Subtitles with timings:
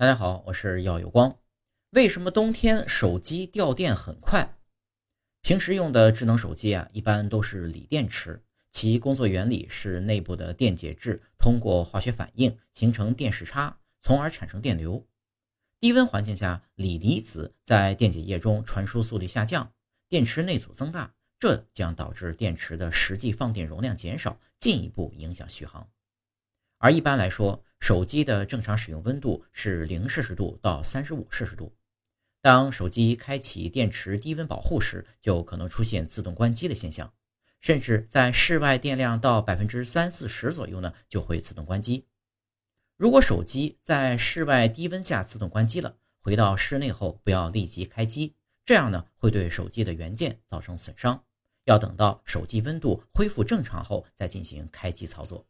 [0.00, 1.40] 大家好，我是耀有光。
[1.90, 4.56] 为什么冬天手机掉电很快？
[5.42, 8.40] 平时用的智能手机啊，一般都是锂电池，
[8.70, 15.04] 其工作原理是内部的电解质通过化学反应形成电势差，从而产生电流。
[15.80, 19.72] 低温环境下，锂离子在电解液中传输速率下降，
[20.08, 25.90] 电池内阻增大，这将导致电池的实际放电容量减少，进一步影响续航。
[26.78, 31.72] 而一般来说，手机的正常使用温度是零摄氏度到三十五摄氏度。
[32.42, 37.14] 当手机开启电池低温保护时，就可能出现自动关机的现象，
[37.62, 42.04] 甚至在室外电量到百分之三四十左右呢，就会自动关机。
[42.98, 48.34] 如果手机在室外低温下自动关机了，回到室内后不要立即开机，
[48.66, 51.24] 这样呢会对手机的元件造成损伤。
[51.64, 55.46] 要等到手机温度恢复正常后再进行开机操作。